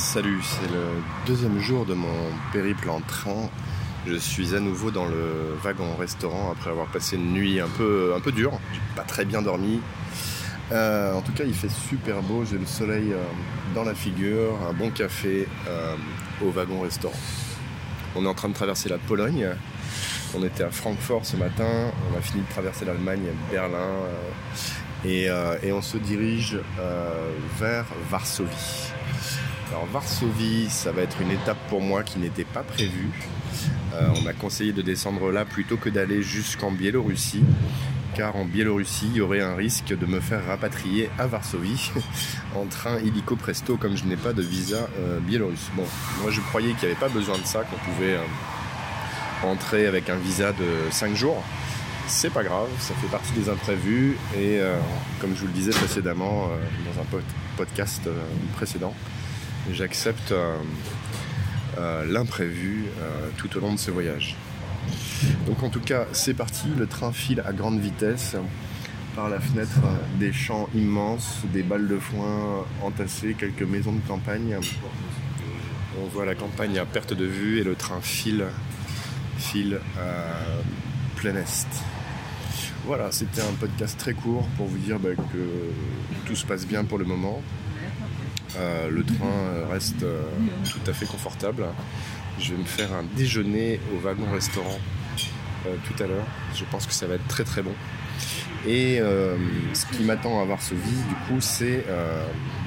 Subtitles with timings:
[0.00, 0.86] Salut, c'est le
[1.26, 2.08] deuxième jour de mon
[2.52, 3.48] périple en train.
[4.06, 8.14] Je suis à nouveau dans le wagon restaurant après avoir passé une nuit un peu,
[8.16, 8.58] un peu dure.
[8.96, 9.80] Pas très bien dormi.
[10.72, 12.44] Euh, en tout cas, il fait super beau.
[12.44, 13.22] J'ai le soleil euh,
[13.74, 15.94] dans la figure, un bon café euh,
[16.42, 17.14] au wagon restaurant.
[18.16, 19.50] On est en train de traverser la Pologne.
[20.34, 21.92] On était à Francfort ce matin.
[22.10, 23.90] On a fini de traverser l'Allemagne, Berlin.
[25.04, 25.30] Et,
[25.70, 26.58] on se dirige
[27.58, 28.92] vers Varsovie.
[29.70, 33.10] Alors Varsovie, ça va être une étape pour moi qui n'était pas prévue.
[33.94, 37.44] Euh, on m'a conseillé de descendre là plutôt que d'aller jusqu'en Biélorussie,
[38.16, 41.92] car en Biélorussie, il y aurait un risque de me faire rapatrier à Varsovie
[42.56, 45.70] en train illico presto, comme je n'ai pas de visa euh, biélorusse.
[45.76, 45.84] Bon,
[46.22, 50.10] moi je croyais qu'il n'y avait pas besoin de ça, qu'on pouvait euh, entrer avec
[50.10, 51.44] un visa de 5 jours.
[52.08, 54.58] C'est pas grave, ça fait partie des imprévus et
[55.20, 57.22] comme je vous le disais précédemment dans un
[57.56, 58.02] podcast
[58.56, 58.92] précédent,
[59.72, 60.56] j'accepte euh,
[61.78, 64.36] euh, l'imprévu euh, tout au long de ce voyage.
[65.46, 68.36] Donc en tout cas, c'est parti, le train file à grande vitesse
[69.14, 69.80] par la fenêtre
[70.18, 74.56] des champs immenses, des balles de foin entassées, quelques maisons de campagne.
[76.00, 78.46] On voit la campagne à perte de vue et le train file,
[79.36, 81.66] file à plein est.
[82.86, 86.84] Voilà, c'était un podcast très court pour vous dire bah, que tout se passe bien
[86.84, 87.42] pour le moment.
[88.58, 90.22] Euh, le train reste euh,
[90.64, 91.66] tout à fait confortable.
[92.38, 94.78] Je vais me faire un déjeuner au wagon-restaurant
[95.66, 96.24] euh, tout à l'heure.
[96.54, 97.74] Je pense que ça va être très très bon.
[98.66, 99.00] Et
[99.72, 101.86] ce qui m'attend à Varsovie, du coup, c'est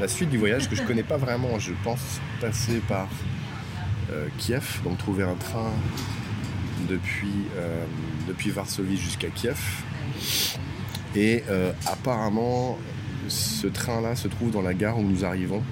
[0.02, 1.59] la suite du voyage que je connais pas vraiment.
[1.59, 3.08] Je pense passer par
[4.40, 5.70] Kiev, donc trouver un train
[6.90, 9.59] depuis Varsovie jusqu'à Kiev.
[11.16, 11.44] Et
[11.86, 12.80] apparemment,
[13.28, 15.64] ce train-là se trouve dans la gare où nous arrivons.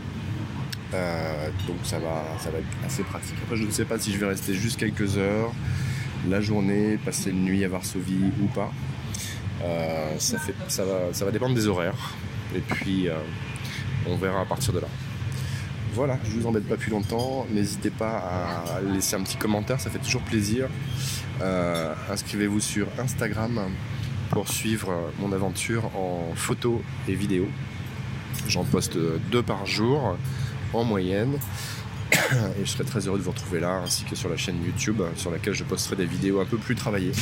[0.94, 3.36] Euh, donc ça va, ça va être assez pratique.
[3.44, 5.52] Après, je ne sais pas si je vais rester juste quelques heures,
[6.30, 8.72] la journée, passer une nuit à Varsovie ou pas.
[9.64, 12.16] Euh, ça, va, dépendre des horaires.
[12.56, 13.14] Et puis, euh,
[14.08, 14.88] on verra à partir de là.
[15.94, 17.46] Voilà, je vous embête pas plus longtemps.
[17.52, 18.18] N'hésitez pas
[18.78, 20.70] à laisser un petit commentaire, ça fait toujours plaisir.
[22.10, 23.60] Inscrivez-vous sur Instagram
[24.32, 27.48] pour suivre mon aventure en photo et vidéo.
[28.48, 28.98] J'en poste
[29.30, 30.18] deux par jour
[30.74, 31.38] en moyenne.
[32.60, 35.02] Et je serai très heureux de vous retrouver là, ainsi que sur la chaîne YouTube,
[35.16, 37.14] sur laquelle je posterai des vidéos un peu plus travaillées,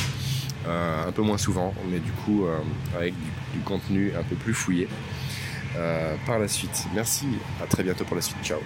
[0.66, 2.58] euh, un peu moins souvent, mais du coup euh,
[2.96, 3.14] avec
[3.54, 4.88] du, contenu un peu plus fouillé
[5.76, 6.86] euh, par la suite.
[6.94, 7.26] Merci,
[7.62, 8.38] à très bientôt pour la suite.
[8.42, 8.58] Ciao